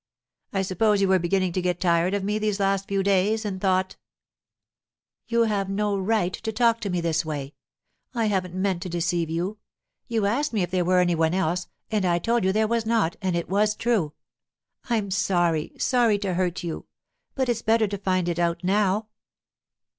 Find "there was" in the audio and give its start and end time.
12.51-12.83